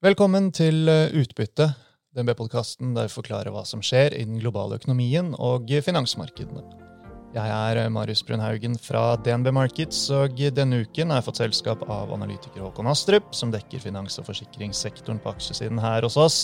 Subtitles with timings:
[0.00, 1.66] Velkommen til eh, Utbytte,
[2.16, 6.62] DNB-podkasten der vi forklarer hva som skjer i den globale økonomien og finansmarkedene.
[7.30, 11.84] Jeg er eh, Marius Brunhaugen fra DNB Markets, og denne uken har jeg fått selskap
[11.86, 16.40] av analytiker Håkon Astrup, som dekker finans- og forsikringssektoren på aksjesiden her hos oss.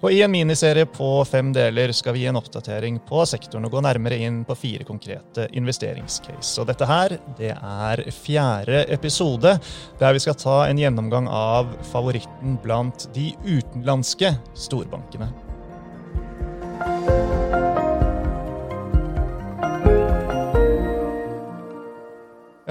[0.00, 3.76] Og i en miniserie på fem deler skal vi gi en oppdatering på sektoren og
[3.76, 6.56] gå nærmere inn på fire konkrete investeringscase.
[6.62, 9.58] Og dette her, det er fjerde episode,
[10.00, 15.51] der vi skal ta en gjennomgang av favoritten blant de utenlandske storbankene.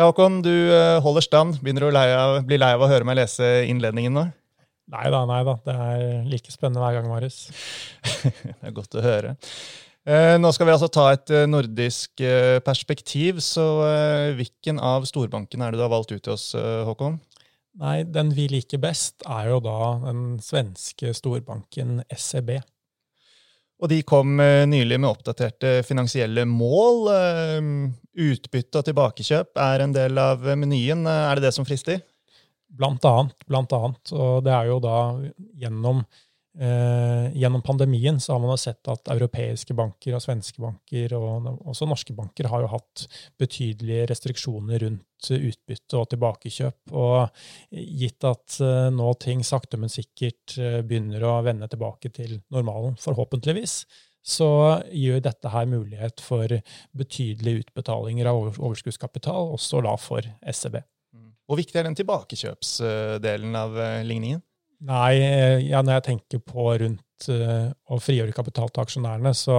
[0.02, 1.60] Ja, Håkon, du eh, holder stand.
[1.62, 4.24] Begynner du å bli lei av å høre meg lese innledningen nå?
[4.90, 5.54] Nei da, nei da.
[5.62, 7.36] Det er like spennende hver gang, Marius.
[8.24, 9.36] det er godt å høre.
[10.02, 12.24] Eh, nå skal vi altså ta et eh, nordisk
[12.66, 13.68] perspektiv, så
[14.40, 16.48] hvilken av storbankene er det du har valgt ut til oss,
[16.90, 17.22] Håkon?
[17.86, 19.78] Nei, Den vi liker best, er jo da
[20.08, 22.56] den svenske storbanken SEB.
[23.82, 24.38] Og de kom
[24.70, 27.08] nylig med oppdaterte finansielle mål.
[28.14, 31.02] Utbytte og tilbakekjøp er en del av menyen.
[31.10, 32.04] Er det det som frister?
[32.70, 33.34] Blant annet.
[33.50, 34.14] Blant annet.
[34.14, 34.98] Og det er jo da
[35.64, 36.04] gjennom,
[36.60, 41.88] eh, gjennom pandemien så har man sett at europeiske banker og svenske banker, og også
[41.90, 43.06] norske banker, har jo hatt
[43.40, 46.94] betydelige restriksjoner rundt utbytte og tilbakekjøp.
[46.98, 52.40] Og gitt at eh, nå ting sakte, men sikkert eh, begynner å vende tilbake til
[52.54, 53.82] normalen, forhåpentligvis,
[54.22, 54.52] så
[54.94, 56.52] gjør dette her mulighet for
[56.94, 60.78] betydelige utbetalinger av overskuddskapital, også da for SEB.
[61.16, 61.32] Mm.
[61.50, 64.44] Hvor viktig er den tilbakekjøpsdelen av ligningen?
[64.82, 69.34] Nei, eh, ja, når jeg tenker på rundt Eh, å frigjøre kapital til aksjonærene.
[69.36, 69.58] Så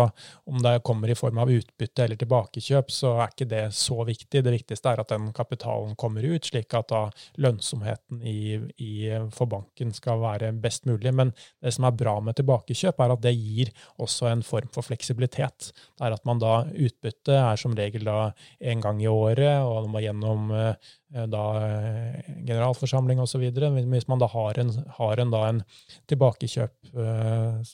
[0.49, 4.43] om det kommer i form av utbytte eller tilbakekjøp, så er ikke det så viktig.
[4.43, 7.03] Det viktigste er at den kapitalen kommer ut, slik at da
[7.43, 8.93] lønnsomheten i, i,
[9.37, 11.13] for banken skal være best mulig.
[11.15, 14.89] Men det som er bra med tilbakekjøp, er at det gir også en form for
[14.89, 15.73] fleksibilitet.
[15.99, 18.33] Det er at man da Utbytte er som regel da
[18.73, 23.45] en gang i året, og man må gjennom eh, da eh, generalforsamling osv.
[23.53, 25.61] Hvis man da har en, har en, da en
[26.11, 26.95] tilbakekjøp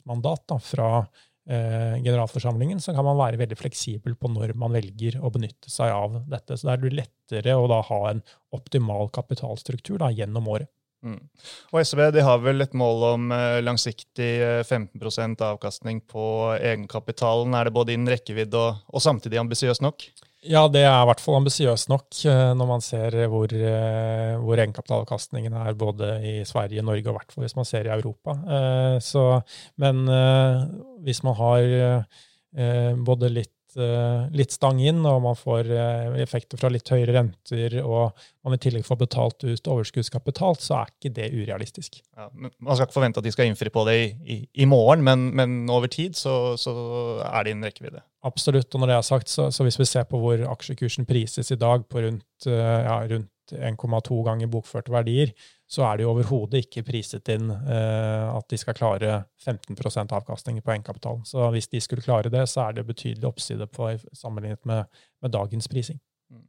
[0.09, 0.89] mandat da, fra
[1.49, 5.93] eh, generalforsamlingen, så kan man være veldig fleksibel på når man velger å benytte seg
[5.93, 6.57] av dette.
[6.57, 8.21] Så det er lettere å da ha en
[8.55, 10.71] optimal kapitalstruktur da, gjennom året.
[10.99, 11.19] Mm.
[11.71, 14.31] Og SEB de har vel et mål om eh, langsiktig
[14.67, 16.23] 15 eh, avkastning på
[16.57, 17.55] egenkapitalen.
[17.55, 20.09] Er det både innen rekkevidde og, og samtidig ambisiøst nok?
[20.39, 24.55] Ja, det er i hvert fall ambisiøst nok eh, når man ser hvor, eh, hvor
[24.55, 28.37] egenkapitalavkastningen er både i Sverige, Norge og i hvert fall hvis man ser i Europa.
[28.47, 29.25] Eh, så,
[29.83, 30.05] men
[31.03, 32.05] hvis man har
[33.05, 33.53] både litt
[34.33, 38.61] litt stang inn, og man får eh, effekter fra litt høyere renter, og man i
[38.61, 41.99] tillegg får betalt ut overskuddskapital, så er ikke det urealistisk.
[42.17, 45.03] Ja, man skal ikke forvente at de skal innfri på det i, i, i morgen,
[45.05, 46.73] men, men, over tid så, så
[47.27, 48.03] er det innen rekkevidde.
[48.25, 48.73] Absolutt.
[48.73, 51.59] Og når det er sagt, så, så, hvis vi ser på hvor aksjekursen prises i
[51.59, 55.33] dag, på rundt, eh, ja, rundt 1,2 ganger bokførte verdier,
[55.69, 60.61] så er det jo overhodet ikke priset inn eh, at de skal klare 15% avkastning
[60.63, 61.25] på egenkapitalen.
[61.29, 65.33] Så hvis de skulle klare det, så er det betydelig oppside på, sammenlignet med, med,
[65.35, 65.99] dagens prising.
[66.33, 66.45] Mm.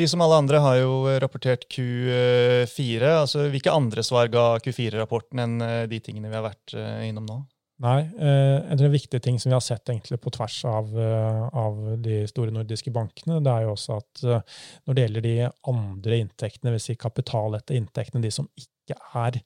[0.00, 3.14] De som alle andre har jo rapportert Q4.
[3.20, 7.28] altså Hvilke andre svar ga Q4-rapporten enn eh, de tingene vi har vært eh, innom
[7.28, 7.42] nå?
[7.80, 8.00] Nei.
[8.18, 12.26] Eh, en viktig ting som vi har sett egentlig på tvers av, eh, av, de
[12.28, 15.36] store nordiske bankene, det er jo også at eh, når det gjelder de
[15.72, 16.86] andre inntektene, dvs.
[16.90, 19.40] Si kapital etter inntektene, de som ikke er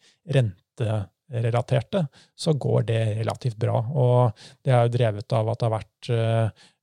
[1.32, 2.06] renterelaterte,
[2.36, 3.80] så går det relativt bra.
[3.82, 6.10] Og det er jo drevet av at det har vært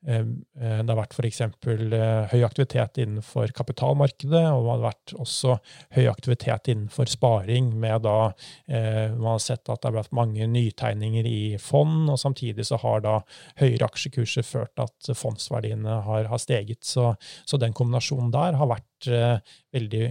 [0.06, 0.20] Eh,
[0.60, 1.40] eh, det har vært f.eks.
[1.42, 5.56] Eh, høy aktivitet innenfor kapitalmarkedet, og det har vært også
[5.96, 8.18] høy aktivitet innenfor sparing, med da
[8.74, 13.04] man har sett at det har vært mange nytegninger i fond, og samtidig så har
[13.06, 13.16] da
[13.62, 16.82] høyere aksjekurser ført at fondsverdiene har, har steget.
[16.88, 17.14] Så,
[17.46, 20.04] så, den kombinasjonen der har vært veldig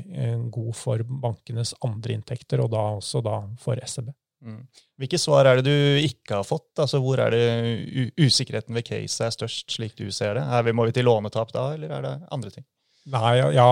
[0.53, 4.13] god for bankenes andre inntekter, og da også da for SEB.
[4.43, 4.63] Mm.
[4.99, 6.73] Hvilke svar er det du ikke har fått?
[6.83, 10.47] Altså, hvor er det usikkerheten ved caset er størst, slik du ser det?
[10.67, 12.67] Vi, må vi til lånetap da, eller er det andre ting?
[13.11, 13.67] Nei, ja,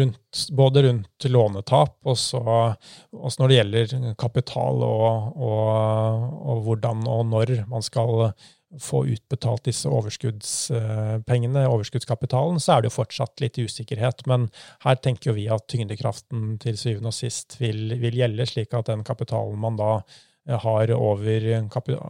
[0.00, 7.06] rundt, både rundt lånetap og så også når det gjelder kapital og, og, og hvordan
[7.08, 8.28] og når man skal
[8.82, 14.24] få utbetalt disse overskuddspengene, overskuddskapitalen, så er det jo fortsatt litt usikkerhet.
[14.30, 14.48] Men
[14.84, 18.90] her tenker jo vi at tyngdekraften til syvende og sist vil, vil gjelde, slik at
[18.90, 21.48] den kapitalen man da eh, har over,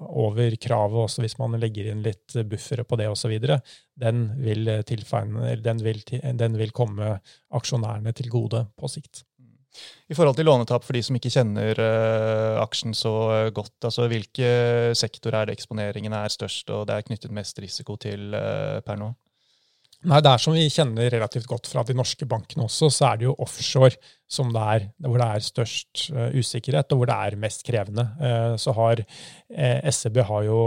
[0.08, 3.36] over, kravet, også hvis man legger inn litt buffere på det osv.,
[3.96, 5.86] den, vil den,
[6.40, 7.18] den vil komme
[7.56, 9.26] aksjonærene til gode på sikt.
[10.06, 13.12] I forhold til lånetap for de som ikke kjenner uh, aksjen så
[13.54, 14.50] godt, altså hvilke
[14.98, 19.00] sektorer er det eksponeringen er størst og det er knyttet mest risiko til uh, per
[19.00, 19.10] nå?
[20.06, 23.18] Nei, Det er som vi kjenner relativt godt fra de norske bankene også, så er
[23.18, 23.96] det jo offshore
[24.30, 28.04] som det er, hvor det er størst uh, usikkerhet, og hvor det er mest krevende.
[28.20, 30.60] Uh, så har uh, SEB har jo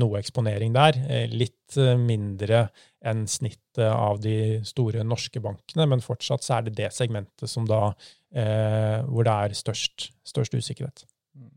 [0.00, 0.96] noe eksponering der.
[1.32, 2.68] litt mindre
[3.04, 7.66] enn snittet av de store norske bankene, men fortsatt så er det det segmentet som
[7.68, 7.92] da,
[8.32, 11.04] hvor det er størst, størst usikkerhet.
[11.36, 11.52] Mm.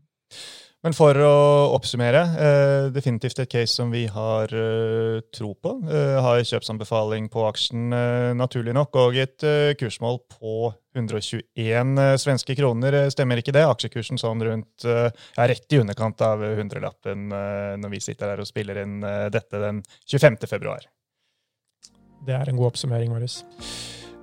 [0.82, 1.34] Men for å
[1.76, 5.76] oppsummere, eh, definitivt et case som vi har eh, tro på.
[5.86, 12.16] Eh, har kjøpsanbefaling på aksjen, eh, naturlig nok, og et eh, kursmål på 121 eh,
[12.18, 12.98] svenske kroner.
[13.14, 13.62] Stemmer ikke det?
[13.62, 15.14] Aksjekursen sånn rundt er
[15.54, 18.98] rett i underkant av hundrelappen når vi sitter her og spiller inn
[19.32, 19.80] dette den
[20.10, 20.42] 25.
[20.50, 20.90] februar.
[22.26, 23.44] Det er en god oppsummering, Marius.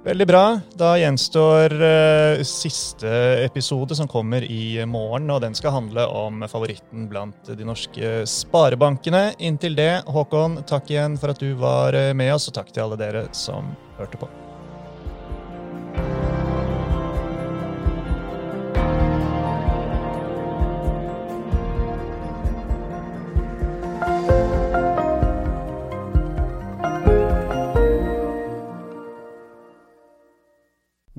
[0.03, 0.43] Veldig bra.
[0.79, 3.09] Da gjenstår uh, siste
[3.43, 5.27] episode, som kommer i morgen.
[5.27, 9.33] Og den skal handle om favoritten blant de norske sparebankene.
[9.43, 12.87] Inntil det, Håkon, takk igjen for at du var eh, med oss, og takk til
[12.87, 14.31] alle dere som hørte på.